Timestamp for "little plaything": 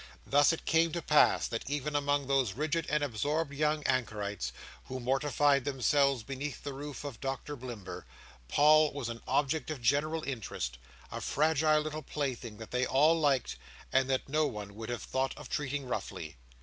11.81-12.57